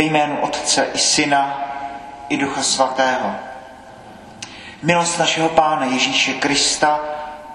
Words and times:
ve 0.00 0.04
jménu 0.04 0.40
Otce 0.40 0.86
i 0.94 0.98
Syna 0.98 1.60
i 2.28 2.36
Ducha 2.36 2.62
Svatého. 2.62 3.34
Milost 4.82 5.18
našeho 5.18 5.48
Pána 5.48 5.84
Ježíše 5.84 6.32
Krista, 6.32 7.00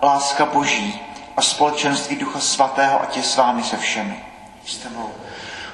láska 0.03 0.45
Boží 0.45 1.01
a 1.37 1.41
společenství 1.41 2.15
Ducha 2.15 2.39
Svatého, 2.39 3.01
ať 3.01 3.17
je 3.17 3.23
s 3.23 3.37
vámi 3.37 3.63
se 3.63 3.77
všemi. 3.77 4.25
S 4.65 4.77
tebou. 4.77 5.09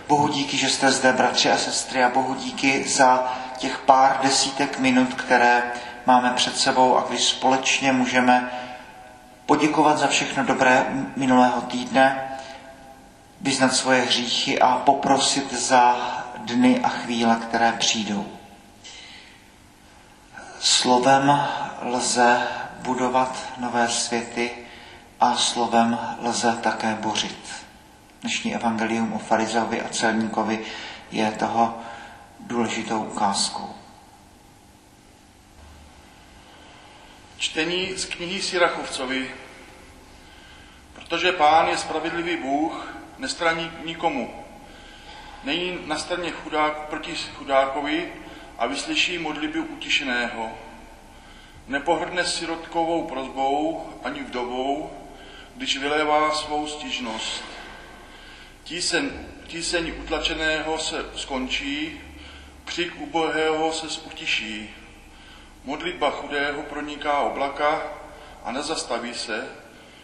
Bohu 0.08 0.28
díky, 0.28 0.58
že 0.58 0.70
jste 0.70 0.92
zde, 0.92 1.14
bratři 1.14 1.52
a 1.52 1.58
sestry, 1.58 2.04
a 2.04 2.10
Bohu 2.10 2.36
díky 2.36 2.88
za 2.88 3.34
těch 3.58 3.78
pár 3.78 4.20
desítek 4.24 4.80
minut, 4.80 5.14
které 5.14 5.64
máme 6.06 6.30
před 6.36 6.58
sebou 6.58 6.98
a 6.98 7.06
kdy 7.10 7.18
společně 7.18 7.92
můžeme 7.92 8.52
poděkovat 9.46 9.98
za 9.98 10.08
všechno 10.08 10.44
dobré 10.46 10.86
minulého 11.16 11.62
týdne, 11.62 12.38
vyznat 13.42 13.74
svoje 13.76 14.02
hříchy 14.02 14.60
a 14.60 14.76
poprosit 14.86 15.54
za 15.54 16.21
dny 16.46 16.80
a 16.80 16.90
chvíle, 16.90 17.36
které 17.36 17.72
přijdou. 17.72 18.28
Slovem 20.60 21.40
lze 21.82 22.48
budovat 22.82 23.38
nové 23.58 23.88
světy 23.90 24.52
a 25.20 25.36
slovem 25.36 26.00
lze 26.22 26.58
také 26.64 26.96
bořit. 26.96 27.66
Dnešní 28.22 28.56
evangelium 28.56 29.14
o 29.14 29.20
farizeovi 29.20 29.82
a 29.82 29.90
celníkovi 29.90 30.66
je 31.12 31.32
toho 31.32 31.80
důležitou 32.40 33.04
ukázkou. 33.04 33.76
Čtení 37.38 37.98
z 37.98 38.06
knihy 38.06 38.42
Sirachovcovi. 38.42 39.32
Protože 40.94 41.32
pán 41.32 41.68
je 41.68 41.78
spravedlivý 41.78 42.38
Bůh, 42.38 42.96
nestraní 43.18 43.72
nikomu. 43.86 44.41
Není 45.44 45.80
na 45.86 45.98
straně 45.98 46.32
chudák 46.32 46.88
proti 46.90 47.16
chudákovi 47.16 48.14
a 48.58 48.66
vyslyší 48.66 49.18
modlitby 49.18 49.60
utišeného. 49.60 50.50
Nepohrdne 51.68 52.26
sirotkovou 52.26 53.08
prozbou 53.08 53.90
ani 54.04 54.24
vdovou, 54.24 54.92
když 55.56 55.78
vylévá 55.78 56.32
svou 56.36 56.68
stížnost. 56.68 57.44
Tíseň, 58.64 59.10
tíseň 59.48 59.94
utlačeného 60.04 60.78
se 60.78 61.06
skončí, 61.16 62.02
křik 62.66 63.02
ubohého 63.02 63.74
se 63.74 64.02
utiší. 64.02 64.70
Modlitba 65.64 66.12
chudého 66.12 66.64
proniká 66.64 67.20
oblaka 67.20 67.84
a 68.44 68.52
nezastaví 68.52 69.14
se, 69.14 69.50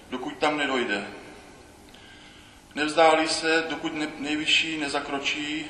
dokud 0.09 0.37
tam 0.37 0.57
nedojde. 0.57 1.07
Nevzdálí 2.77 3.27
se, 3.27 3.65
dokud 3.69 4.19
nejvyšší 4.19 4.77
nezakročí, 4.77 5.65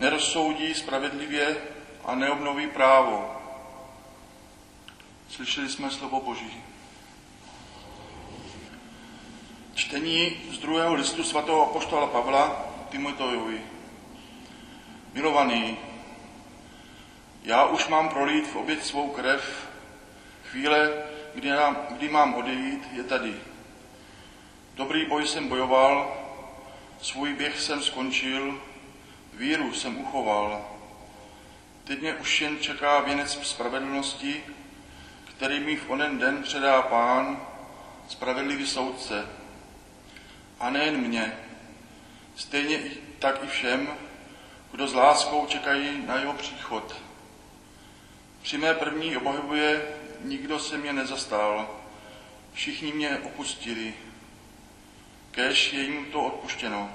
nerozsoudí 0.00 0.74
spravedlivě 0.74 1.56
a 2.04 2.14
neobnoví 2.14 2.66
právo. 2.66 3.36
Slyšeli 5.28 5.68
jsme 5.68 5.90
slovo 5.90 6.20
Boží. 6.20 6.62
Čtení 9.74 10.36
z 10.50 10.58
druhého 10.58 10.94
listu 10.94 11.24
svatého 11.24 11.70
apoštola 11.70 12.06
Pavla 12.06 12.66
Timotejovi. 12.90 13.60
Milovaný, 15.14 15.78
já 17.42 17.66
už 17.66 17.88
mám 17.88 18.08
prolít 18.08 18.46
v 18.46 18.56
oběť 18.56 18.84
svou 18.84 19.10
krev. 19.10 19.68
Chvíle, 20.50 20.92
kdy, 21.34 21.48
nám, 21.48 21.76
kdy 21.90 22.08
mám 22.08 22.34
odejít, 22.34 22.88
je 22.92 23.04
tady. 23.04 23.55
Dobrý 24.76 25.04
boj 25.06 25.26
jsem 25.26 25.48
bojoval, 25.48 26.16
svůj 27.00 27.34
běh 27.34 27.60
jsem 27.60 27.82
skončil, 27.82 28.60
víru 29.32 29.72
jsem 29.72 29.98
uchoval. 29.98 30.68
Teď 31.84 32.00
mě 32.00 32.14
už 32.14 32.40
jen 32.40 32.58
čeká 32.58 33.00
věnec 33.00 33.38
spravedlnosti, 33.42 34.44
který 35.24 35.60
mi 35.60 35.76
v 35.76 35.90
onen 35.90 36.18
den 36.18 36.42
předá 36.42 36.82
pán, 36.82 37.46
spravedlivý 38.08 38.66
soudce. 38.66 39.26
A 40.60 40.70
nejen 40.70 40.96
mě, 40.96 41.38
stejně 42.36 42.80
tak 43.18 43.44
i 43.44 43.46
všem, 43.46 43.88
kdo 44.72 44.86
s 44.86 44.94
láskou 44.94 45.46
čekají 45.46 46.06
na 46.06 46.16
jeho 46.16 46.32
příchod. 46.32 46.96
Při 48.42 48.58
mé 48.58 48.74
první 48.74 49.16
obhajobě 49.16 49.86
nikdo 50.24 50.58
se 50.58 50.78
mě 50.78 50.92
nezastal, 50.92 51.70
všichni 52.52 52.92
mě 52.92 53.18
opustili. 53.18 53.94
Kéž 55.36 55.72
je 55.72 55.82
jim 55.82 56.04
to 56.04 56.22
odpuštěno. 56.22 56.90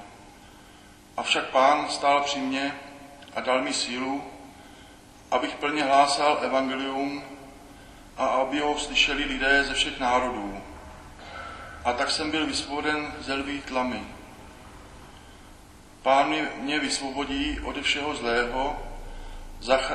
Avšak 1.18 1.46
pán 1.46 1.90
stál 1.90 2.22
při 2.22 2.40
mně 2.40 2.76
a 3.36 3.42
dal 3.42 3.62
mi 3.62 3.74
sílu, 3.74 4.24
abych 5.32 5.56
plně 5.56 5.84
hlásal 5.84 6.40
evangelium 6.42 7.24
a 8.18 8.26
aby 8.26 8.60
ho 8.60 8.80
slyšeli 8.80 9.24
lidé 9.24 9.64
ze 9.64 9.74
všech 9.74 10.00
národů. 10.00 10.62
A 11.86 11.94
tak 11.94 12.12
jsem 12.12 12.32
byl 12.32 12.46
vysvoboden 12.46 13.14
ze 13.20 13.34
lví 13.34 13.62
tlamy. 13.62 14.04
Pán 16.02 16.36
mě 16.58 16.80
vysvobodí 16.80 17.60
ode 17.60 17.82
všeho 17.82 18.16
zlého 18.16 18.84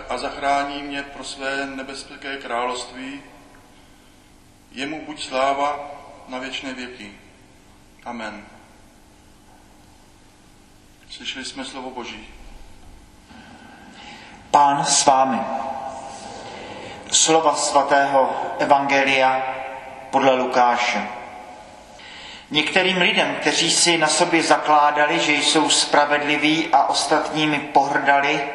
a 0.08 0.18
zachrání 0.18 0.82
mě 0.82 1.02
pro 1.02 1.24
své 1.24 1.66
nebezpečné 1.66 2.36
království. 2.36 3.22
Jemu 4.72 5.06
buď 5.06 5.22
sláva 5.22 5.90
na 6.28 6.38
věčné 6.38 6.74
věky. 6.74 7.25
Amen. 8.06 8.44
Slyšeli 11.10 11.44
jsme 11.44 11.64
slovo 11.64 11.90
Boží. 11.90 12.28
Pán 14.50 14.84
s 14.84 15.06
vámi. 15.06 15.40
Slova 17.12 17.54
svatého 17.54 18.36
Evangelia 18.58 19.42
podle 20.10 20.34
Lukáše. 20.34 21.08
Některým 22.50 22.96
lidem, 22.96 23.34
kteří 23.40 23.70
si 23.70 23.98
na 23.98 24.06
sobě 24.06 24.42
zakládali, 24.42 25.20
že 25.20 25.32
jsou 25.32 25.70
spravedliví 25.70 26.68
a 26.72 26.84
ostatními 26.84 27.58
pohrdali, 27.58 28.48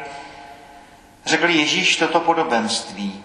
řekl 1.26 1.50
Ježíš 1.50 1.96
toto 1.96 2.20
podobenství. 2.20 3.24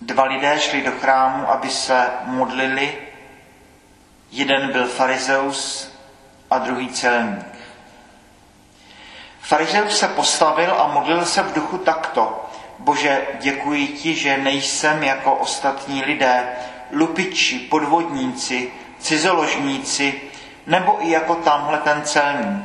Dva 0.00 0.24
lidé 0.24 0.60
šli 0.60 0.82
do 0.82 0.92
chrámu, 0.92 1.50
aby 1.50 1.70
se 1.70 2.10
modlili. 2.24 3.07
Jeden 4.38 4.72
byl 4.72 4.86
farizeus 4.86 5.92
a 6.50 6.58
druhý 6.58 6.88
celník. 6.88 7.46
Farizeus 9.40 9.98
se 9.98 10.08
postavil 10.08 10.74
a 10.80 10.86
modlil 10.86 11.24
se 11.24 11.42
v 11.42 11.52
duchu 11.52 11.78
takto. 11.78 12.50
Bože, 12.78 13.26
děkuji 13.40 13.88
ti, 13.88 14.14
že 14.14 14.38
nejsem 14.38 15.02
jako 15.02 15.34
ostatní 15.34 16.02
lidé, 16.02 16.48
lupiči, 16.92 17.58
podvodníci, 17.58 18.72
cizoložníci, 18.98 20.20
nebo 20.66 21.06
i 21.06 21.10
jako 21.10 21.34
tamhle 21.34 21.78
ten 21.78 22.02
celník. 22.04 22.64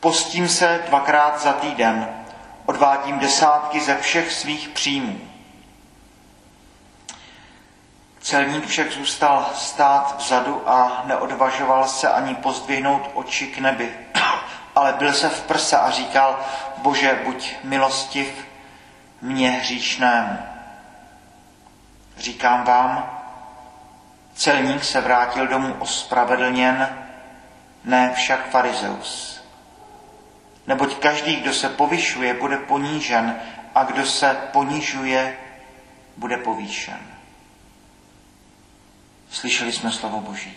Postím 0.00 0.48
se 0.48 0.84
dvakrát 0.88 1.40
za 1.40 1.52
týden, 1.52 2.08
odvádím 2.66 3.18
desátky 3.18 3.80
ze 3.80 3.96
všech 3.96 4.32
svých 4.32 4.68
příjmů. 4.68 5.25
Celník 8.26 8.66
však 8.66 8.92
zůstal 8.92 9.50
stát 9.54 10.14
vzadu 10.18 10.68
a 10.68 11.02
neodvažoval 11.04 11.88
se 11.88 12.08
ani 12.08 12.34
pozdvihnout 12.34 13.10
oči 13.14 13.46
k 13.46 13.58
nebi, 13.58 13.98
ale 14.74 14.92
byl 14.92 15.12
se 15.12 15.28
v 15.28 15.42
prsa 15.42 15.78
a 15.78 15.90
říkal, 15.90 16.40
bože, 16.76 17.20
buď 17.24 17.54
milostiv 17.64 18.46
mě 19.22 19.50
hříšnému. 19.50 20.38
Říkám 22.16 22.64
vám, 22.64 23.20
celník 24.34 24.84
se 24.84 25.00
vrátil 25.00 25.46
domů 25.46 25.76
ospravedlněn, 25.78 26.98
ne 27.84 28.12
však 28.14 28.50
farizeus. 28.50 29.44
Neboť 30.66 30.98
každý, 30.98 31.36
kdo 31.36 31.54
se 31.54 31.68
povyšuje, 31.68 32.34
bude 32.34 32.56
ponížen 32.56 33.36
a 33.74 33.84
kdo 33.84 34.06
se 34.06 34.36
ponižuje, 34.52 35.36
bude 36.16 36.36
povýšen. 36.36 37.15
Slyšeli 39.36 39.72
jsme 39.72 39.92
slovo 39.92 40.20
Boží. 40.20 40.56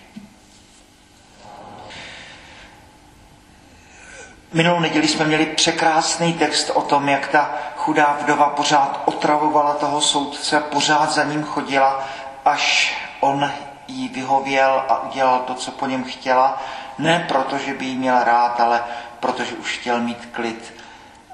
Minulou 4.54 4.80
neděli 4.80 5.08
jsme 5.08 5.26
měli 5.26 5.46
překrásný 5.46 6.34
text 6.34 6.70
o 6.70 6.82
tom, 6.82 7.10
jak 7.10 7.28
ta 7.28 7.56
chudá 7.76 8.18
vdova 8.22 8.50
pořád 8.50 9.02
otravovala 9.06 9.74
toho 9.74 10.02
soudce, 10.02 10.60
pořád 10.60 11.12
za 11.12 11.24
ním 11.24 11.44
chodila, 11.44 12.08
až 12.46 12.96
on 13.20 13.52
jí 13.88 14.10
vyhověl 14.10 14.86
a 14.90 15.04
udělal 15.04 15.40
to, 15.40 15.54
co 15.54 15.72
po 15.72 15.86
něm 15.88 16.04
chtěla. 16.04 16.64
Ne 16.98 17.26
proto, 17.28 17.58
že 17.58 17.74
by 17.74 17.86
jí 17.86 17.96
měla 17.96 18.24
rád, 18.24 18.60
ale 18.60 18.84
protože 19.20 19.56
už 19.56 19.78
chtěl 19.78 20.00
mít 20.00 20.30
klid. 20.32 20.74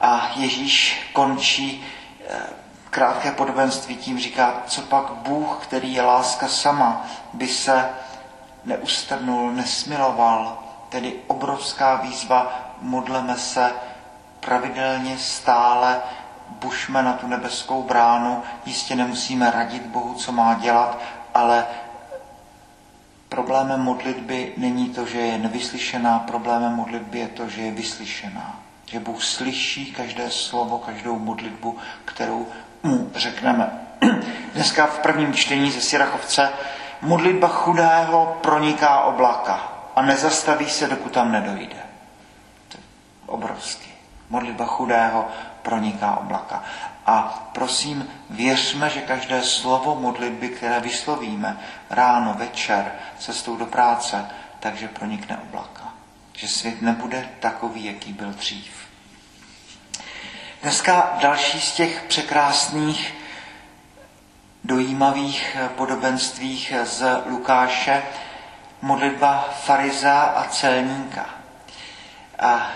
A 0.01 0.31
Ježíš 0.35 1.09
končí 1.13 1.85
eh, 2.29 2.64
krátké 2.95 3.31
podobenství 3.31 3.95
tím 3.95 4.19
říká, 4.19 4.53
co 4.67 4.81
pak 4.81 5.11
Bůh, 5.11 5.59
který 5.61 5.93
je 5.93 6.01
láska 6.01 6.47
sama, 6.47 7.05
by 7.33 7.47
se 7.47 7.89
neustrnul, 8.65 9.51
nesmiloval. 9.51 10.63
Tedy 10.89 11.13
obrovská 11.27 11.95
výzva 11.95 12.71
modleme 12.81 13.35
se 13.35 13.71
pravidelně, 14.39 15.17
stále, 15.17 16.01
bušme 16.49 17.03
na 17.03 17.13
tu 17.13 17.27
nebeskou 17.27 17.83
bránu, 17.83 18.43
jistě 18.65 18.95
nemusíme 18.95 19.51
radit 19.51 19.85
Bohu, 19.85 20.13
co 20.13 20.31
má 20.31 20.53
dělat, 20.53 20.99
ale 21.33 21.65
problémem 23.29 23.81
modlitby 23.81 24.53
není 24.57 24.89
to, 24.89 25.05
že 25.05 25.19
je 25.19 25.37
nevyslyšená, 25.37 26.19
problémem 26.19 26.71
modlitby 26.71 27.19
je 27.19 27.27
to, 27.27 27.49
že 27.49 27.61
je 27.61 27.71
vyslyšená. 27.71 28.59
Že 28.85 28.99
Bůh 28.99 29.23
slyší 29.23 29.91
každé 29.91 30.31
slovo, 30.31 30.77
každou 30.77 31.19
modlitbu, 31.19 31.77
kterou 32.05 32.47
řekneme. 33.15 33.71
Dneska 34.53 34.85
v 34.85 34.99
prvním 34.99 35.33
čtení 35.33 35.71
ze 35.71 35.81
Sirachovce 35.81 36.49
modlitba 37.01 37.47
chudého 37.47 38.37
proniká 38.41 38.99
oblaka 38.99 39.71
a 39.95 40.01
nezastaví 40.01 40.69
se, 40.69 40.87
dokud 40.87 41.11
tam 41.11 41.31
nedojde. 41.31 41.77
To 42.67 42.77
je 42.77 42.83
obrovský. 43.25 43.91
Modlitba 44.29 44.65
chudého 44.65 45.27
proniká 45.61 46.17
oblaka. 46.17 46.63
A 47.05 47.49
prosím, 47.53 48.07
věřme, 48.29 48.89
že 48.89 49.01
každé 49.01 49.43
slovo 49.43 49.95
modlitby, 49.95 50.49
které 50.49 50.79
vyslovíme 50.79 51.57
ráno, 51.89 52.33
večer, 52.33 52.91
cestou 53.19 53.55
do 53.55 53.65
práce, 53.65 54.25
takže 54.59 54.87
pronikne 54.87 55.37
oblaka. 55.37 55.93
Že 56.33 56.47
svět 56.47 56.81
nebude 56.81 57.29
takový, 57.39 57.85
jaký 57.85 58.13
byl 58.13 58.33
dřív. 58.33 58.84
Dneska 60.65 61.17
další 61.21 61.61
z 61.61 61.71
těch 61.71 62.03
překrásných, 62.07 63.13
dojímavých 64.63 65.57
podobenstvích 65.75 66.73
z 66.83 67.23
Lukáše, 67.25 68.03
modlitba 68.81 69.49
fariza 69.63 70.21
a 70.21 70.43
celníka. 70.43 71.29
A 72.39 72.67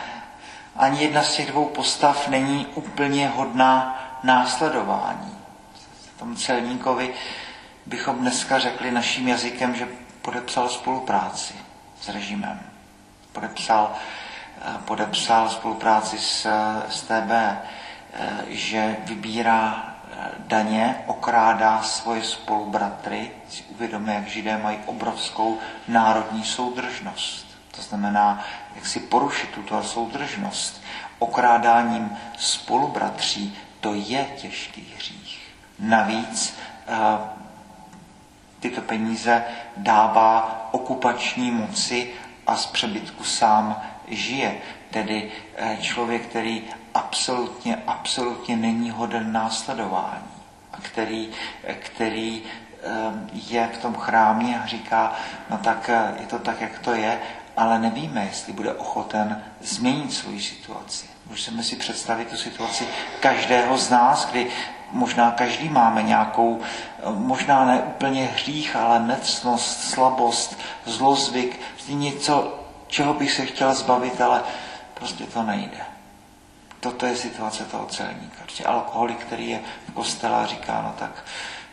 ani 0.75 1.03
jedna 1.03 1.24
z 1.24 1.36
těch 1.36 1.47
dvou 1.47 1.65
postav 1.65 2.27
není 2.27 2.65
úplně 2.65 3.27
hodná 3.27 4.01
následování. 4.24 5.38
Tomu 6.19 6.36
celníkovi 6.36 7.13
bychom 7.86 8.15
dneska 8.19 8.59
řekli 8.59 8.91
naším 8.91 9.27
jazykem, 9.27 9.75
že 9.75 9.88
podepsal 10.21 10.69
spolupráci 10.69 11.53
s 12.01 12.09
režimem. 12.09 12.59
Podepsal, 13.31 13.95
podepsal 14.85 15.50
spolupráci 15.50 16.17
s 16.17 16.47
STB, 16.89 17.31
eh, 17.31 17.57
že 18.47 18.97
vybírá 19.03 19.95
eh, 20.11 20.31
daně, 20.39 21.03
okrádá 21.06 21.81
svoje 21.81 22.23
spolubratry, 22.23 23.31
si 23.50 23.63
uvědomí, 23.63 24.13
jak 24.13 24.27
židé 24.27 24.57
mají 24.57 24.77
obrovskou 24.85 25.57
národní 25.88 26.44
soudržnost. 26.44 27.47
To 27.75 27.81
znamená, 27.81 28.44
jak 28.75 28.85
si 28.85 29.00
porušit 29.00 29.50
tuto 29.50 29.83
soudržnost 29.83 30.81
okrádáním 31.19 32.17
spolubratří, 32.38 33.57
to 33.79 33.94
je 33.94 34.25
těžký 34.38 34.94
hřích. 34.97 35.39
Navíc 35.79 36.57
eh, 36.88 36.94
tyto 38.59 38.81
peníze 38.81 39.44
dává 39.77 40.67
okupační 40.71 41.51
moci 41.51 42.13
a 42.47 42.55
z 42.55 42.65
přebytku 42.65 43.23
sám 43.23 43.81
žije. 44.09 44.57
Tedy 44.91 45.31
eh, 45.56 45.77
člověk, 45.81 46.25
který 46.25 46.63
absolutně, 46.94 47.77
absolutně 47.88 48.57
není 48.57 48.89
hoden 48.89 49.31
následování 49.31 50.31
a 50.73 50.77
který, 50.81 51.29
eh, 51.63 51.73
který 51.73 52.44
je 53.33 53.69
v 53.73 53.77
tom 53.77 53.95
chrámě 53.95 54.59
a 54.63 54.65
říká, 54.65 55.15
no 55.50 55.57
tak 55.57 55.89
je 56.19 56.27
to 56.27 56.39
tak, 56.39 56.61
jak 56.61 56.79
to 56.79 56.94
je, 56.94 57.19
ale 57.57 57.79
nevíme, 57.79 58.25
jestli 58.25 58.53
bude 58.53 58.73
ochoten 58.73 59.44
změnit 59.61 60.13
svou 60.13 60.39
situaci. 60.39 61.05
Můžeme 61.29 61.63
si 61.63 61.75
představit 61.75 62.27
tu 62.27 62.38
situaci 62.38 62.88
každého 63.19 63.77
z 63.77 63.89
nás, 63.89 64.25
kdy 64.25 64.47
možná 64.91 65.31
každý 65.31 65.69
máme 65.69 66.03
nějakou, 66.03 66.62
možná 67.13 67.65
ne 67.65 67.79
úplně 67.81 68.25
hřích, 68.25 68.75
ale 68.75 69.00
necnost, 69.00 69.83
slabost, 69.83 70.59
zlozvyk, 70.85 71.59
něco, 71.89 72.59
čeho 72.89 73.13
bych 73.13 73.31
se 73.31 73.45
chtěl 73.45 73.74
zbavit, 73.74 74.21
ale 74.21 74.44
prostě 74.94 75.24
to 75.24 75.44
nejde. 75.44 75.80
Toto 76.80 77.06
je 77.06 77.15
situace 77.15 77.65
toho 77.65 77.86
celníka. 77.86 78.38
Prostě 78.41 78.65
alkoholik, 78.65 79.19
který 79.25 79.50
je 79.50 79.59
v 79.88 79.91
kostele 79.91 80.36
a 80.36 80.45
říká, 80.45 80.81
no 80.81 80.94
tak, 81.00 81.25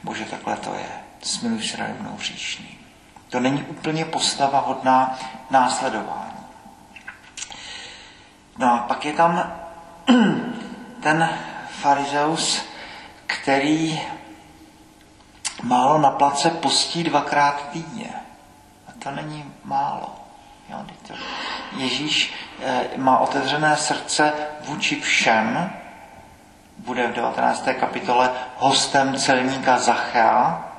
bože, 0.02 0.24
takhle 0.24 0.56
to 0.56 0.74
je. 0.74 0.88
Smiluj 1.22 1.62
se 1.62 1.76
nade 1.76 1.94
mnou 2.00 2.16
hříšný. 2.16 2.78
To 3.28 3.40
není 3.40 3.62
úplně 3.62 4.04
postava 4.04 4.60
hodná 4.60 5.18
následování. 5.50 6.46
No 8.58 8.74
a 8.74 8.78
pak 8.78 9.04
je 9.04 9.12
tam 9.12 9.52
ten 11.02 11.38
farizeus, 11.68 12.62
který 13.26 14.00
málo 15.62 15.98
na 15.98 16.10
place 16.10 16.50
postí 16.50 17.04
dvakrát 17.04 17.68
týdně. 17.68 18.10
A 18.88 18.92
to 18.98 19.10
není 19.10 19.54
málo. 19.64 20.25
Jo, 20.70 20.78
to 21.08 21.14
Ježíš 21.76 22.34
eh, 22.62 22.84
má 22.96 23.18
otevřené 23.18 23.76
srdce 23.76 24.32
vůči 24.60 25.00
všem, 25.00 25.70
bude 26.78 27.06
v 27.06 27.12
19. 27.12 27.68
kapitole 27.80 28.30
hostem 28.56 29.16
celníka 29.16 29.78
Zachea, 29.78 30.72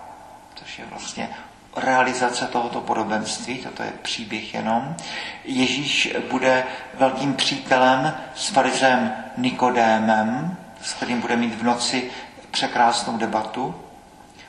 což 0.56 0.80
je 0.80 0.86
vlastně 0.86 1.30
realizace 1.76 2.48
tohoto 2.48 2.82
podobenství, 2.82 3.58
toto 3.58 3.84
je 3.84 3.94
příběh 4.02 4.54
jenom. 4.54 4.96
Ježíš 5.44 6.16
bude 6.30 6.64
velkým 6.94 7.34
přítelem 7.34 8.14
s 8.36 8.50
farizem 8.50 9.14
Nikodémem, 9.38 10.58
s 10.82 10.94
kterým 10.94 11.22
bude 11.22 11.36
mít 11.36 11.56
v 11.56 11.64
noci 11.64 12.12
překrásnou 12.52 13.18
debatu. 13.18 13.76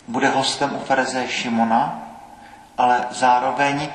Bude 0.09 0.29
hostem 0.29 0.77
u 0.77 0.79
farize 0.79 1.29
Šimona, 1.29 2.03
ale 2.79 3.07
zároveň 3.11 3.89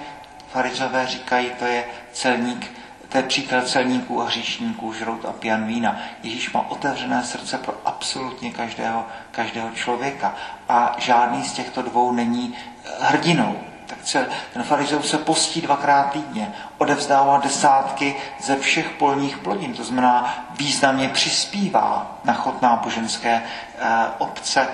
farizové 0.53 1.07
říkají, 1.07 1.51
to 1.59 1.65
je 1.65 1.83
celník, 2.11 2.71
to 3.09 3.17
je 3.17 3.23
přítel 3.23 3.61
celníků 3.61 4.21
a 4.21 4.25
hříšníků, 4.25 4.93
žrout 4.93 5.25
a 5.25 5.31
pijan 5.31 5.65
vína. 5.65 5.97
Ježíš 6.23 6.53
má 6.53 6.69
otevřené 6.69 7.23
srdce 7.23 7.57
pro 7.57 7.73
absolutně 7.85 8.51
každého, 8.51 9.05
každého 9.31 9.69
člověka 9.69 10.35
a 10.69 10.95
žádný 10.97 11.43
z 11.43 11.53
těchto 11.53 11.81
dvou 11.81 12.11
není 12.11 12.55
hrdinou. 12.99 13.59
Tak 13.85 13.97
ten 14.53 14.63
farizeus 14.63 15.09
se 15.09 15.17
postí 15.17 15.61
dvakrát 15.61 16.11
týdně, 16.11 16.53
odevzdává 16.77 17.37
desátky 17.37 18.15
ze 18.41 18.55
všech 18.55 18.89
polních 18.89 19.37
plodin, 19.37 19.73
to 19.73 19.83
znamená 19.83 20.45
významně 20.57 21.09
přispívá 21.09 22.17
na 22.23 22.33
chod 22.33 22.61
náboženské 22.61 23.29
e, 23.29 23.43
obce 24.17 24.67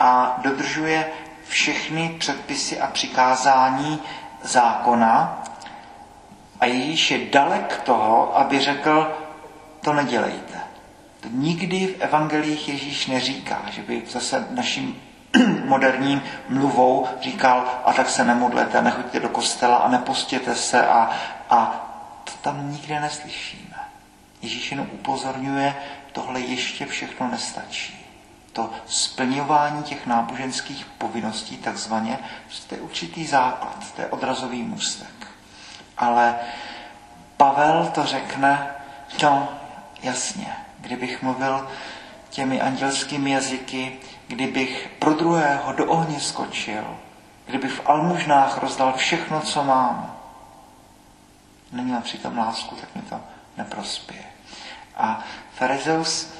a 0.00 0.38
dodržuje 0.42 1.06
všechny 1.48 2.16
předpisy 2.18 2.80
a 2.80 2.86
přikázání 2.86 4.02
zákona 4.42 5.42
a 6.60 6.66
Ježíš 6.66 7.10
je 7.10 7.30
dalek 7.30 7.80
toho, 7.84 8.38
aby 8.38 8.60
řekl, 8.60 9.16
to 9.80 9.92
nedělejte. 9.92 10.60
To 11.20 11.28
nikdy 11.30 11.86
v 11.86 12.00
evangelích 12.00 12.68
Ježíš 12.68 13.06
neříká, 13.06 13.62
že 13.70 13.82
by 13.82 14.02
zase 14.10 14.46
naším 14.50 15.02
moderním 15.64 16.22
mluvou 16.48 17.08
říkal, 17.22 17.64
a 17.84 17.92
tak 17.92 18.10
se 18.10 18.24
nemodlete, 18.24 18.82
nechoďte 18.82 19.20
do 19.20 19.28
kostela 19.28 19.76
a 19.76 19.88
nepostěte 19.88 20.54
se 20.54 20.86
a, 20.86 21.10
a 21.50 21.86
to 22.24 22.32
tam 22.42 22.72
nikde 22.72 23.00
neslyšíme. 23.00 23.76
Ježíš 24.42 24.70
jenom 24.70 24.86
upozorňuje, 24.92 25.76
tohle 26.12 26.40
ještě 26.40 26.86
všechno 26.86 27.28
nestačí. 27.28 27.99
To 28.52 28.70
splňování 28.86 29.82
těch 29.82 30.06
náboženských 30.06 30.84
povinností, 30.84 31.56
takzvaně, 31.56 32.18
to 32.68 32.74
je 32.74 32.80
určitý 32.80 33.26
základ, 33.26 33.92
to 33.96 34.00
je 34.00 34.06
odrazový 34.06 34.62
můstek. 34.62 35.26
Ale 35.98 36.34
Pavel 37.36 37.90
to 37.94 38.04
řekne, 38.04 38.70
no 39.22 39.48
jasně, 40.02 40.56
kdybych 40.78 41.22
mluvil 41.22 41.68
těmi 42.30 42.60
andělskými 42.60 43.30
jazyky, 43.30 43.98
kdybych 44.28 44.90
pro 44.98 45.14
druhého 45.14 45.72
do 45.72 45.86
ohně 45.86 46.20
skočil, 46.20 46.96
kdybych 47.46 47.72
v 47.72 47.88
almužnách 47.88 48.58
rozdal 48.58 48.92
všechno, 48.92 49.40
co 49.40 49.64
mám, 49.64 50.16
neměl 51.72 52.00
přitom 52.00 52.38
lásku, 52.38 52.76
tak 52.76 52.94
mi 52.94 53.02
to 53.02 53.20
neprospěje. 53.56 54.24
A 54.96 55.24
farizeus 55.54 56.32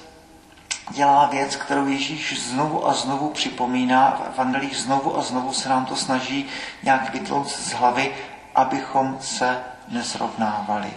dělá 0.91 1.27
věc, 1.27 1.57
kterou 1.57 1.87
Ježíš 1.87 2.41
znovu 2.41 2.89
a 2.89 2.95
znovu 2.95 3.29
připomíná. 3.29 4.11
V 4.11 4.29
evangelích 4.35 4.77
znovu 4.77 5.19
a 5.19 5.23
znovu 5.23 5.53
se 5.53 5.69
nám 5.69 5.87
to 5.87 5.97
snaží 5.97 6.47
nějak 6.83 7.13
vytlouct 7.13 7.59
z 7.59 7.73
hlavy, 7.73 8.15
abychom 8.55 9.19
se 9.21 9.61
nesrovnávali. 9.89 10.91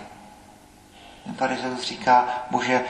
Farizeus 1.36 1.82
říká, 1.82 2.28
bože, 2.52 2.84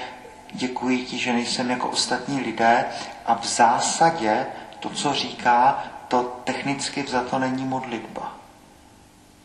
děkuji 0.54 1.06
ti, 1.06 1.18
že 1.18 1.34
nejsem 1.34 1.70
jako 1.70 1.90
ostatní 1.90 2.42
lidé 2.42 2.86
a 3.26 3.36
v 3.36 3.46
zásadě 3.46 4.46
to, 4.80 4.90
co 4.90 5.14
říká, 5.14 5.84
to 6.08 6.24
technicky 6.44 7.04
vzato 7.04 7.40
není 7.40 7.66
modlitba. 7.66 8.36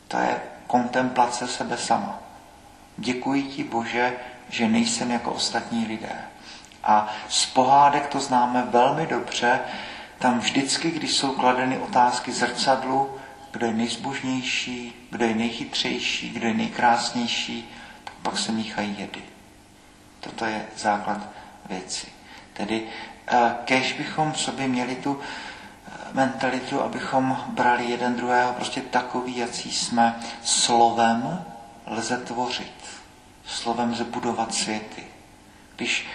To 0.08 0.18
je 0.18 0.40
kontemplace 0.66 1.48
sebe 1.48 1.76
sama. 1.76 2.18
Děkuji 2.96 3.42
ti, 3.42 3.64
Bože, 3.64 4.16
že 4.48 4.68
nejsem 4.68 5.10
jako 5.10 5.30
ostatní 5.30 5.86
lidé. 5.86 6.24
A 6.84 7.08
z 7.28 7.46
pohádek 7.46 8.06
to 8.06 8.20
známe 8.20 8.66
velmi 8.70 9.06
dobře, 9.06 9.60
tam 10.18 10.38
vždycky, 10.38 10.90
když 10.90 11.16
jsou 11.16 11.32
kladeny 11.32 11.78
otázky 11.78 12.32
zrcadlu, 12.32 13.18
kdo 13.50 13.66
je 13.66 13.72
nejzbožnější, 13.72 14.94
kdo 15.10 15.24
je 15.24 15.34
nejchytřejší, 15.34 16.30
kdo 16.30 16.46
je 16.46 16.54
nejkrásnější, 16.54 17.70
tak 18.04 18.14
pak 18.22 18.38
se 18.38 18.52
míchají 18.52 18.96
jedy. 18.98 19.22
Toto 20.20 20.44
je 20.44 20.66
základ 20.76 21.20
věci. 21.68 22.06
Tedy 22.52 22.86
eh, 23.26 23.54
kež 23.64 23.92
bychom 23.92 24.32
v 24.32 24.40
sobě 24.40 24.68
měli 24.68 24.96
tu 24.96 25.20
eh, 25.20 25.90
mentalitu, 26.12 26.80
abychom 26.80 27.44
brali 27.48 27.84
jeden 27.84 28.16
druhého 28.16 28.52
prostě 28.52 28.80
takový, 28.80 29.36
jací 29.36 29.72
jsme. 29.72 30.20
Slovem 30.42 31.44
lze 31.86 32.16
tvořit. 32.16 32.84
Slovem 33.46 33.90
lze 33.92 34.04
budovat 34.04 34.54
světy. 34.54 35.04
Když 35.76 36.06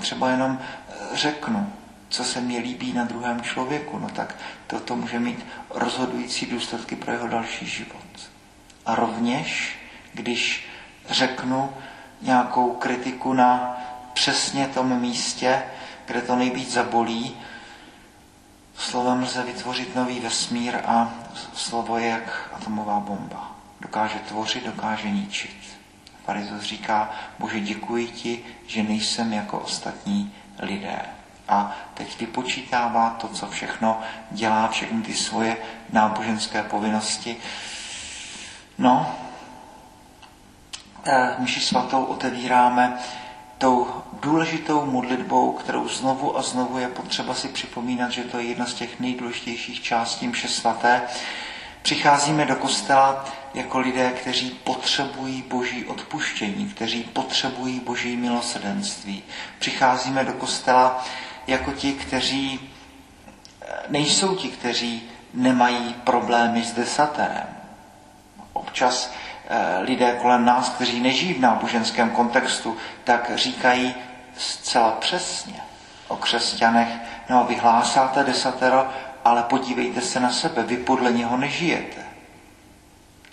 třeba 0.00 0.30
jenom 0.30 0.58
řeknu, 1.12 1.72
co 2.08 2.24
se 2.24 2.40
mi 2.40 2.58
líbí 2.58 2.92
na 2.92 3.04
druhém 3.04 3.40
člověku, 3.40 3.98
no 3.98 4.08
tak 4.08 4.36
toto 4.66 4.96
může 4.96 5.18
mít 5.18 5.46
rozhodující 5.70 6.46
důsledky 6.46 6.96
pro 6.96 7.12
jeho 7.12 7.28
další 7.28 7.66
život. 7.66 8.30
A 8.86 8.94
rovněž, 8.94 9.78
když 10.12 10.68
řeknu 11.10 11.72
nějakou 12.22 12.70
kritiku 12.70 13.32
na 13.32 13.76
přesně 14.12 14.66
tom 14.66 15.00
místě, 15.00 15.62
kde 16.06 16.22
to 16.22 16.36
nejvíc 16.36 16.72
zabolí, 16.72 17.36
slovem 18.76 19.22
lze 19.22 19.42
vytvořit 19.42 19.96
nový 19.96 20.20
vesmír 20.20 20.76
a 20.86 21.14
slovo 21.54 21.98
je 21.98 22.08
jak 22.08 22.50
atomová 22.52 23.00
bomba. 23.00 23.56
Dokáže 23.80 24.18
tvořit, 24.18 24.64
dokáže 24.64 25.10
ničit. 25.10 25.63
Farizus 26.24 26.62
říká, 26.62 27.10
bože 27.38 27.60
děkuji 27.60 28.06
ti, 28.06 28.44
že 28.66 28.82
nejsem 28.82 29.32
jako 29.32 29.58
ostatní 29.58 30.34
lidé 30.58 31.00
a 31.48 31.76
teď 31.94 32.20
vypočítává 32.20 33.10
to, 33.10 33.28
co 33.28 33.46
všechno 33.46 34.00
dělá, 34.30 34.68
všechny 34.68 35.02
ty 35.02 35.14
svoje 35.14 35.56
náboženské 35.92 36.62
povinnosti. 36.62 37.36
No, 38.78 39.14
myši 41.38 41.60
svatou 41.60 42.04
otevíráme 42.04 42.98
tou 43.58 44.02
důležitou 44.12 44.86
modlitbou, 44.86 45.52
kterou 45.52 45.88
znovu 45.88 46.38
a 46.38 46.42
znovu 46.42 46.78
je 46.78 46.88
potřeba 46.88 47.34
si 47.34 47.48
připomínat, 47.48 48.10
že 48.10 48.24
to 48.24 48.38
je 48.38 48.44
jedna 48.44 48.66
z 48.66 48.74
těch 48.74 49.00
nejdůležitějších 49.00 49.82
částí 49.82 50.28
mše 50.28 50.48
svaté. 50.48 51.02
Přicházíme 51.82 52.44
do 52.44 52.56
kostela 52.56 53.24
jako 53.54 53.78
lidé, 53.78 54.10
kteří 54.10 54.50
potřebují 54.50 55.42
boží 55.42 55.84
odpuštění, 55.84 56.68
kteří 56.68 57.02
potřebují 57.02 57.80
boží 57.80 58.16
milosrdenství. 58.16 59.22
Přicházíme 59.58 60.24
do 60.24 60.32
kostela 60.32 61.04
jako 61.46 61.72
ti, 61.72 61.92
kteří 61.92 62.70
eh, 63.62 63.66
nejsou 63.88 64.36
ti, 64.36 64.48
kteří 64.48 65.02
nemají 65.34 65.94
problémy 66.04 66.64
s 66.64 66.72
desaterem. 66.72 67.46
Občas 68.52 69.12
eh, 69.48 69.78
lidé 69.80 70.18
kolem 70.22 70.44
nás, 70.44 70.68
kteří 70.68 71.00
nežijí 71.00 71.34
v 71.34 71.40
náboženském 71.40 72.10
kontextu, 72.10 72.76
tak 73.04 73.30
říkají 73.34 73.94
zcela 74.36 74.90
přesně 74.90 75.60
o 76.08 76.16
křesťanech, 76.16 76.88
no 77.30 77.44
vy 77.48 77.54
hlásáte 77.56 78.24
desatero, 78.24 78.86
ale 79.24 79.42
podívejte 79.42 80.00
se 80.00 80.20
na 80.20 80.32
sebe, 80.32 80.62
vy 80.62 80.76
podle 80.76 81.12
něho 81.12 81.36
nežijete. 81.36 82.03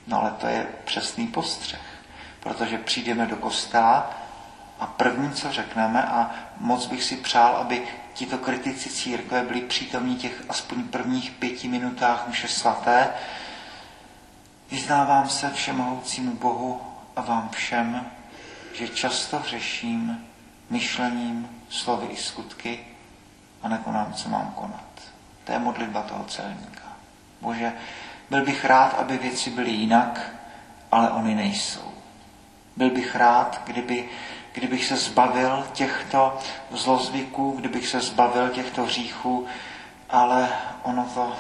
No 0.08 0.22
ale 0.22 0.31
to 0.31 0.48
je 0.48 0.67
přesný 0.86 1.27
postřeh, 1.27 1.81
protože 2.39 2.77
přijdeme 2.77 3.25
do 3.25 3.36
kostela 3.36 4.13
a 4.79 4.86
první, 4.86 5.31
co 5.31 5.51
řekneme, 5.51 6.03
a 6.03 6.31
moc 6.58 6.86
bych 6.86 7.03
si 7.03 7.15
přál, 7.17 7.55
aby 7.55 7.88
tito 8.13 8.38
kritici 8.38 8.89
církve 8.89 9.43
byli 9.43 9.62
přítomní 9.62 10.15
těch 10.15 10.43
aspoň 10.50 10.84
prvních 10.84 11.31
pěti 11.31 11.67
minutách 11.67 12.27
mše 12.27 12.48
svaté. 12.48 13.10
Vyznávám 14.72 15.29
se 15.29 15.50
všemohoucímu 15.50 16.36
Bohu 16.36 16.81
a 17.15 17.22
vám 17.22 17.50
všem, 17.50 18.05
že 18.74 18.88
často 18.88 19.39
hřeším 19.39 20.27
myšlením, 20.70 21.50
slovy 21.70 22.08
i 22.08 22.17
skutky 22.17 22.79
a 23.63 23.67
nekonám, 23.67 24.13
co 24.13 24.29
mám 24.29 24.51
konat. 24.55 24.91
To 25.43 25.51
je 25.51 25.60
modlitba 25.60 26.01
toho 26.01 26.24
celníka. 26.24 26.84
Bože, 27.41 27.74
byl 28.31 28.45
bych 28.45 28.65
rád, 28.65 29.00
aby 29.00 29.17
věci 29.17 29.50
byly 29.50 29.71
jinak, 29.71 30.31
ale 30.91 31.11
oni 31.11 31.35
nejsou. 31.35 31.91
Byl 32.75 32.89
bych 32.89 33.15
rád, 33.15 33.61
kdyby 33.65 34.09
kdybych 34.53 34.85
se 34.85 34.97
zbavil 34.97 35.67
těchto 35.73 36.38
zlozvyků, 36.71 37.51
kdybych 37.51 37.88
se 37.88 38.00
zbavil 38.00 38.50
těchto 38.50 38.83
hříchů, 38.83 39.45
ale 40.09 40.50
ono 40.83 41.05
to 41.13 41.35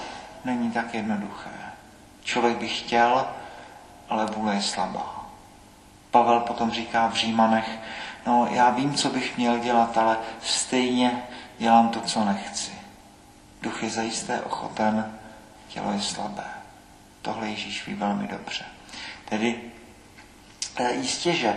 není 0.45 0.71
tak 0.71 0.93
jednoduché. 0.93 1.49
Člověk 2.23 2.57
by 2.57 2.67
chtěl, 2.67 3.27
ale 4.09 4.25
vůle 4.25 4.55
je 4.55 4.61
slabá. 4.61 5.25
Pavel 6.11 6.39
potom 6.39 6.71
říká 6.71 7.07
v 7.07 7.13
Římanech, 7.13 7.69
no 8.25 8.47
já 8.51 8.69
vím, 8.69 8.93
co 8.93 9.09
bych 9.09 9.37
měl 9.37 9.59
dělat, 9.59 9.97
ale 9.97 10.17
stejně 10.41 11.23
dělám 11.57 11.89
to, 11.89 12.01
co 12.01 12.25
nechci. 12.25 12.71
Duch 13.61 13.83
je 13.83 13.89
zajisté 13.89 14.41
ochoten, 14.41 15.17
tělo 15.67 15.91
je 15.91 16.01
slabé. 16.01 16.60
Tohle 17.21 17.47
Ježíš 17.47 17.87
ví 17.87 17.93
velmi 17.93 18.27
dobře. 18.27 18.65
Tedy 19.29 19.61
eh, 20.75 20.93
jistě, 20.93 21.33
že 21.33 21.55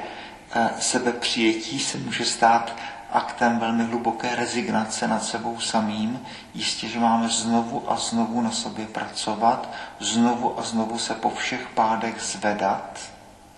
sebepřijetí 0.79 1.79
se 1.79 1.99
může 1.99 2.25
stát 2.25 2.77
aktem 3.11 3.59
velmi 3.59 3.85
hluboké 3.85 4.35
rezignace 4.37 5.09
nad 5.09 5.25
sebou 5.25 5.61
samým. 5.61 6.27
Jistě, 6.55 6.89
že 6.89 7.01
máme 7.01 7.29
znovu 7.29 7.93
a 7.93 7.97
znovu 7.97 8.41
na 8.41 8.51
sobě 8.51 8.87
pracovat, 8.87 9.69
znovu 10.01 10.59
a 10.59 10.63
znovu 10.63 10.99
se 10.99 11.15
po 11.15 11.31
všech 11.31 11.69
pádech 11.75 12.21
zvedat. 12.21 13.01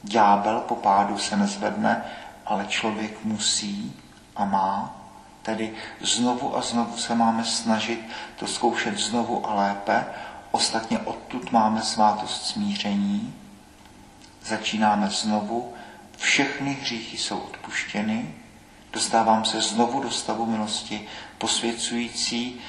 Ďábel 0.02 0.60
po 0.60 0.76
pádu 0.76 1.18
se 1.18 1.36
nezvedne, 1.36 2.04
ale 2.46 2.66
člověk 2.66 3.25
musí 3.25 3.96
a 4.36 4.44
má. 4.44 4.96
Tedy 5.42 5.75
znovu 6.00 6.56
a 6.56 6.62
znovu 6.62 6.96
se 6.96 7.14
máme 7.14 7.44
snažit 7.44 8.08
to 8.36 8.46
zkoušet 8.46 8.98
znovu 8.98 9.46
a 9.50 9.54
lépe. 9.54 10.04
Ostatně 10.56 10.98
odtud 10.98 11.52
máme 11.52 11.82
svátost 11.82 12.46
smíření. 12.46 13.34
Začínáme 14.44 15.10
znovu 15.10 15.75
všechny 16.16 16.78
hříchy 16.80 17.18
jsou 17.18 17.38
odpuštěny, 17.38 18.34
dostávám 18.92 19.44
se 19.44 19.60
znovu 19.60 20.00
do 20.00 20.10
stavu 20.10 20.46
milosti 20.46 21.08
posvěcující, 21.38 22.60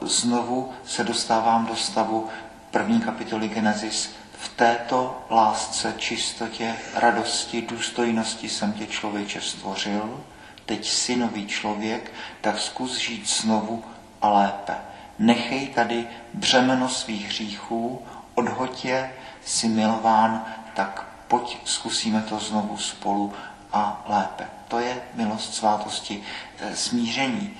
znovu 0.00 0.72
se 0.84 1.04
dostávám 1.04 1.66
do 1.66 1.76
stavu 1.76 2.28
první 2.70 3.00
kapitoly 3.00 3.48
Genesis. 3.48 4.10
V 4.38 4.48
této 4.48 5.24
lásce, 5.30 5.94
čistotě, 5.98 6.76
radosti, 6.94 7.62
důstojnosti 7.62 8.48
jsem 8.48 8.72
tě 8.72 8.86
člověče 8.86 9.40
stvořil, 9.40 10.24
teď 10.66 10.88
jsi 10.88 11.16
nový 11.16 11.46
člověk, 11.46 12.12
tak 12.40 12.58
zkus 12.58 12.96
žít 12.96 13.28
znovu 13.28 13.84
a 14.22 14.28
lépe. 14.28 14.95
Nechej 15.18 15.68
tady 15.68 16.08
břemeno 16.34 16.88
svých 16.88 17.26
hříchů, 17.26 18.06
odhoď 18.34 18.84
je, 18.84 19.12
jsi 19.44 19.68
milován, 19.68 20.44
tak 20.74 21.04
pojď 21.28 21.58
zkusíme 21.64 22.22
to 22.22 22.38
znovu 22.38 22.76
spolu 22.76 23.32
a 23.72 24.04
lépe. 24.06 24.46
To 24.68 24.78
je 24.78 25.02
milost 25.14 25.54
svátosti 25.54 26.22
e, 26.58 26.76
smíření. 26.76 27.56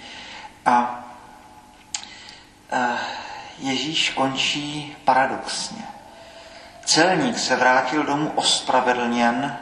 A 0.67 1.05
e, 2.73 2.97
Ježíš 3.59 4.11
končí 4.11 4.97
paradoxně. 5.05 5.83
Celník 6.85 7.39
se 7.39 7.57
vrátil 7.57 8.03
domů 8.03 8.33
ospravedlněn, 8.35 9.59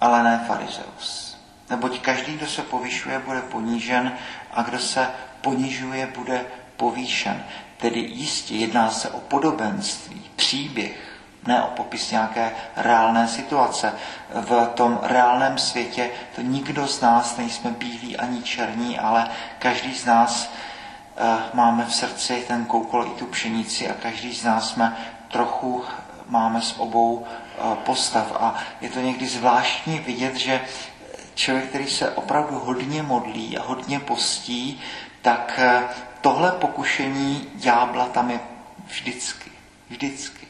ale 0.00 0.22
ne 0.22 0.44
farizeus. 0.46 1.38
Neboť 1.70 2.00
každý, 2.00 2.36
kdo 2.36 2.46
se 2.46 2.62
povyšuje, 2.62 3.18
bude 3.18 3.42
ponížen 3.42 4.12
a 4.52 4.62
kdo 4.62 4.78
se 4.78 5.10
ponižuje, 5.40 6.06
bude 6.06 6.44
povýšen. 6.76 7.44
Tedy 7.76 8.00
jistě 8.00 8.54
jedná 8.54 8.90
se 8.90 9.10
o 9.10 9.20
podobenství, 9.20 10.30
příběh, 10.36 11.16
ne 11.46 11.62
o 11.62 11.66
popis 11.66 12.10
nějaké 12.10 12.52
reálné 12.76 13.28
situace. 13.28 13.92
V 14.34 14.70
tom 14.74 14.98
reálném 15.02 15.58
světě 15.58 16.10
to 16.34 16.40
nikdo 16.40 16.86
z 16.86 17.00
nás 17.00 17.36
nejsme 17.36 17.70
bílí 17.70 18.16
ani 18.16 18.42
černí, 18.42 18.98
ale 18.98 19.30
každý 19.58 19.94
z 19.94 20.04
nás 20.04 20.50
uh, 20.50 21.24
máme 21.54 21.84
v 21.84 21.94
srdci 21.94 22.44
ten 22.48 22.64
koukol 22.64 23.06
i 23.06 23.18
tu 23.18 23.26
pšenici 23.26 23.90
a 23.90 23.94
každý 23.94 24.34
z 24.34 24.44
nás 24.44 24.70
jsme 24.70 24.96
trochu 25.28 25.84
máme 26.26 26.62
s 26.62 26.78
obou 26.78 27.14
uh, 27.14 27.74
postav. 27.74 28.32
A 28.40 28.54
je 28.80 28.90
to 28.90 29.00
někdy 29.00 29.26
zvláštní 29.26 29.98
vidět, 29.98 30.36
že 30.36 30.60
člověk, 31.36 31.68
který 31.68 31.90
se 31.90 32.10
opravdu 32.10 32.58
hodně 32.58 33.02
modlí 33.02 33.58
a 33.58 33.62
hodně 33.62 34.00
postí, 34.00 34.80
tak 35.22 35.60
uh, 35.62 35.90
tohle 36.20 36.52
pokušení 36.52 37.50
ďábla 37.54 38.06
tam 38.06 38.30
je 38.30 38.40
vždycky. 38.86 39.50
Vždycky 39.88 40.46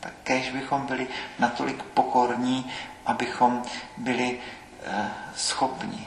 tak 0.00 0.12
kež 0.22 0.50
bychom 0.50 0.86
byli 0.86 1.06
natolik 1.38 1.82
pokorní 1.82 2.70
abychom 3.06 3.62
byli 3.96 4.38
eh, 4.82 5.10
schopni 5.36 6.06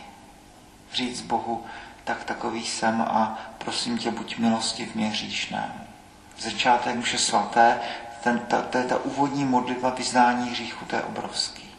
říct 0.94 1.22
Bohu, 1.22 1.66
tak 2.04 2.24
takový 2.24 2.66
jsem 2.66 3.02
a 3.02 3.40
prosím 3.58 3.98
tě, 3.98 4.12
buď 4.12 4.38
milosti 4.38 4.86
v 4.86 4.96
mě 4.96 5.08
hříšné. 5.08 5.88
Začátek 6.40 6.96
muše 6.96 7.18
svaté, 7.18 7.80
ten, 8.24 8.40
ta, 8.40 8.62
to 8.62 8.78
je 8.78 8.84
ta 8.84 8.98
úvodní 8.98 9.46
modlitba 9.46 9.90
vyznání 9.90 10.50
hříchu, 10.50 10.86
to 10.86 10.96
je 10.96 11.02
obrovský. 11.02 11.70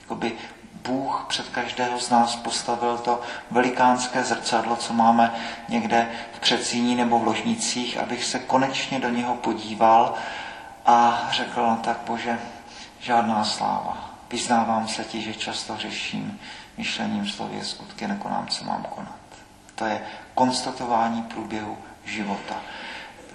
Jakoby 0.00 0.32
Bůh 0.84 1.24
před 1.28 1.48
každého 1.48 2.00
z 2.00 2.10
nás 2.10 2.36
postavil 2.36 2.98
to 2.98 3.20
velikánské 3.50 4.24
zrcadlo, 4.24 4.76
co 4.76 4.92
máme 4.92 5.34
někde 5.68 6.10
v 6.32 6.40
předsíní 6.40 6.94
nebo 6.94 7.18
v 7.18 7.26
ložnicích, 7.26 7.98
abych 7.98 8.24
se 8.24 8.38
konečně 8.38 9.00
do 9.00 9.08
něho 9.08 9.34
podíval 9.34 10.14
a 10.86 11.28
řekl, 11.32 11.66
no 11.66 11.80
tak 11.84 11.98
Bože, 12.06 12.38
žádná 13.00 13.44
sláva. 13.44 14.10
Vyznávám 14.30 14.88
se 14.88 15.04
ti, 15.04 15.22
že 15.22 15.34
často 15.34 15.76
řeším 15.76 16.40
myšlením, 16.76 17.28
slově, 17.28 17.64
skutky, 17.64 18.08
nekonám, 18.08 18.46
co 18.46 18.64
mám 18.64 18.82
konat. 18.82 19.18
To 19.74 19.86
je 19.86 20.00
konstatování 20.34 21.22
průběhu 21.22 21.78
života. 22.04 22.54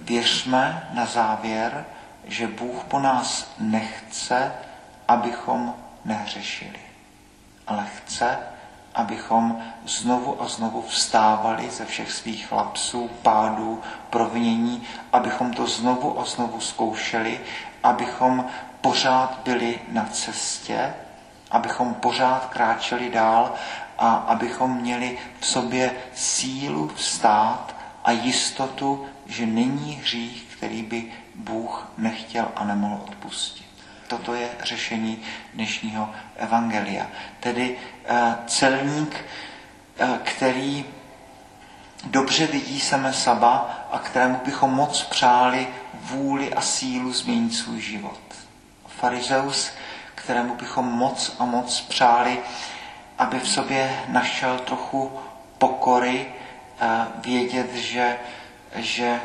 Věřme 0.00 0.88
na 0.92 1.06
závěr, 1.06 1.84
že 2.24 2.46
Bůh 2.46 2.84
po 2.84 2.98
nás 2.98 3.54
nechce, 3.58 4.52
abychom 5.08 5.74
nehřešili, 6.04 6.80
ale 7.66 7.86
chce, 7.96 8.38
abychom 8.94 9.62
znovu 9.86 10.42
a 10.42 10.48
znovu 10.48 10.82
vstávali 10.82 11.70
ze 11.70 11.84
všech 11.84 12.12
svých 12.12 12.52
lapsů, 12.52 13.10
pádů, 13.22 13.82
provinění, 14.10 14.82
abychom 15.12 15.52
to 15.52 15.66
znovu 15.66 16.20
a 16.20 16.24
znovu 16.24 16.60
zkoušeli, 16.60 17.40
abychom 17.82 18.46
pořád 18.80 19.40
byli 19.44 19.80
na 19.88 20.04
cestě, 20.04 20.94
abychom 21.50 21.94
pořád 21.94 22.46
kráčeli 22.46 23.10
dál 23.10 23.54
a 23.98 24.14
abychom 24.14 24.76
měli 24.76 25.18
v 25.40 25.46
sobě 25.46 25.92
sílu 26.14 26.88
vstát 26.94 27.74
a 28.04 28.10
jistotu, 28.10 29.06
že 29.26 29.46
není 29.46 29.92
hřích, 29.92 30.46
který 30.56 30.82
by 30.82 31.12
Bůh 31.34 31.88
nechtěl 31.98 32.48
a 32.56 32.64
nemohl 32.64 33.00
odpustit. 33.08 33.73
Toto 34.08 34.34
je 34.34 34.48
řešení 34.62 35.22
dnešního 35.54 36.10
evangelia. 36.36 37.06
Tedy 37.40 37.78
eh, 38.04 38.34
celník, 38.46 39.24
eh, 39.98 40.18
který 40.24 40.84
dobře 42.04 42.46
vidí 42.46 42.80
same 42.80 43.12
saba 43.12 43.86
a 43.92 43.98
kterému 43.98 44.40
bychom 44.44 44.70
moc 44.70 45.02
přáli 45.02 45.68
vůli 45.94 46.54
a 46.54 46.60
sílu 46.60 47.12
změnit 47.12 47.54
svůj 47.54 47.80
život. 47.80 48.20
Farizeus, 48.86 49.72
kterému 50.14 50.54
bychom 50.54 50.86
moc 50.86 51.36
a 51.38 51.44
moc 51.44 51.80
přáli, 51.80 52.38
aby 53.18 53.40
v 53.40 53.48
sobě 53.48 54.00
našel 54.08 54.58
trochu 54.58 55.12
pokory, 55.58 56.26
eh, 56.80 57.06
vědět, 57.16 57.74
že, 57.74 58.16
že 58.76 59.20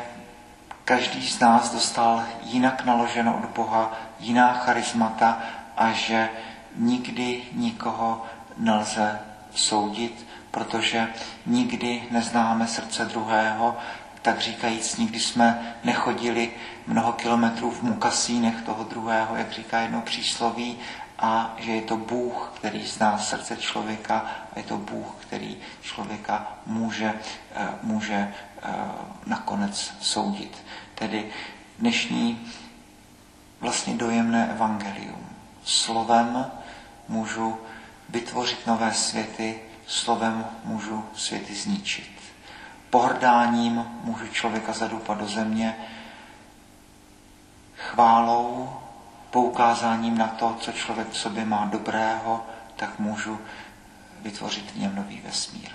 každý 0.90 1.28
z 1.28 1.40
nás 1.40 1.72
dostal 1.72 2.24
jinak 2.42 2.84
naloženo 2.84 3.38
od 3.38 3.50
Boha, 3.50 3.92
jiná 4.20 4.52
charismata 4.52 5.38
a 5.76 5.92
že 5.92 6.28
nikdy 6.76 7.42
nikoho 7.52 8.26
nelze 8.56 9.18
soudit, 9.54 10.26
protože 10.50 11.08
nikdy 11.46 12.02
neznáme 12.10 12.66
srdce 12.66 13.04
druhého, 13.04 13.76
tak 14.22 14.40
říkajíc, 14.40 14.96
nikdy 14.96 15.20
jsme 15.20 15.74
nechodili 15.84 16.50
mnoho 16.86 17.12
kilometrů 17.12 17.70
v 17.70 17.82
mukasínech 17.82 18.62
toho 18.62 18.84
druhého, 18.84 19.36
jak 19.36 19.52
říká 19.52 19.80
jedno 19.80 20.00
přísloví, 20.00 20.78
a 21.20 21.54
že 21.58 21.72
je 21.72 21.82
to 21.82 21.96
Bůh, 21.96 22.52
který 22.54 22.86
zná 22.86 23.18
srdce 23.18 23.56
člověka 23.56 24.18
a 24.52 24.58
je 24.58 24.62
to 24.62 24.76
Bůh, 24.78 25.14
který 25.18 25.56
člověka 25.82 26.52
může, 26.66 27.14
eh, 27.54 27.68
může 27.82 28.34
eh, 28.62 28.74
nakonec 29.26 29.94
soudit. 30.00 30.64
Tedy 30.94 31.32
dnešní 31.78 32.52
vlastně 33.60 33.94
dojemné 33.94 34.50
evangelium. 34.50 35.26
Slovem 35.64 36.50
můžu 37.08 37.58
vytvořit 38.08 38.66
nové 38.66 38.92
světy, 38.92 39.60
slovem 39.86 40.46
můžu 40.64 41.04
světy 41.14 41.54
zničit. 41.54 42.10
Pohrdáním 42.90 43.84
můžu 44.04 44.26
člověka 44.26 44.72
zadupat 44.72 45.18
do 45.18 45.28
země, 45.28 45.76
chválou, 47.76 48.80
poukázáním 49.30 50.18
na 50.18 50.28
to, 50.28 50.56
co 50.60 50.72
člověk 50.72 51.08
v 51.10 51.16
sobě 51.16 51.44
má 51.44 51.64
dobrého, 51.64 52.46
tak 52.76 52.98
můžu 52.98 53.38
vytvořit 54.22 54.70
v 54.70 54.76
něm 54.76 54.94
nový 54.94 55.20
vesmír. 55.24 55.70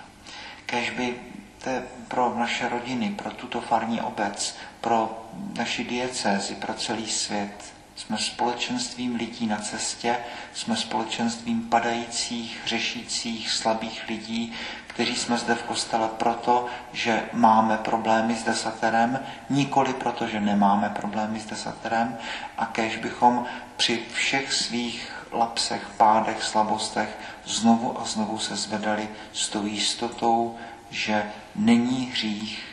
Kež 0.66 0.90
by 0.90 1.20
to 1.64 1.70
je 1.70 1.82
pro 2.08 2.34
naše 2.38 2.68
rodiny, 2.68 3.10
pro 3.10 3.30
tuto 3.30 3.60
farní 3.60 4.00
obec, 4.00 4.56
pro 4.80 5.28
naši 5.58 5.84
diecézi, 5.84 6.54
pro 6.54 6.74
celý 6.74 7.10
svět. 7.10 7.75
Jsme 7.96 8.18
společenstvím 8.18 9.14
lidí 9.14 9.46
na 9.46 9.56
cestě, 9.56 10.16
jsme 10.54 10.76
společenstvím 10.76 11.62
padajících, 11.62 12.62
řešících, 12.66 13.50
slabých 13.50 14.08
lidí, 14.08 14.52
kteří 14.86 15.16
jsme 15.16 15.38
zde 15.38 15.54
v 15.54 15.62
kostele 15.62 16.08
proto, 16.08 16.66
že 16.92 17.22
máme 17.32 17.76
problémy 17.76 18.34
s 18.34 18.42
desaterem, 18.42 19.20
nikoli 19.50 19.94
proto, 19.94 20.26
že 20.26 20.40
nemáme 20.40 20.88
problémy 20.88 21.40
s 21.40 21.46
desaterem 21.46 22.18
a 22.58 22.66
kež 22.66 22.96
bychom 22.96 23.46
při 23.76 24.02
všech 24.12 24.52
svých 24.52 25.26
lapsech, 25.32 25.88
pádech, 25.96 26.42
slabostech 26.42 27.18
znovu 27.44 28.00
a 28.00 28.04
znovu 28.04 28.38
se 28.38 28.56
zvedali 28.56 29.08
s 29.32 29.48
tou 29.48 29.66
jistotou, 29.66 30.56
že 30.90 31.32
není 31.54 32.06
hřích, 32.06 32.64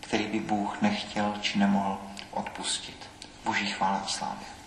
který 0.00 0.26
by 0.26 0.40
Bůh 0.40 0.82
nechtěl 0.82 1.34
či 1.40 1.58
nemohl 1.58 1.98
odpustit. 2.30 3.01
Boží 3.44 3.66
chvála 3.66 3.98
a 3.98 4.06
slávě. 4.06 4.61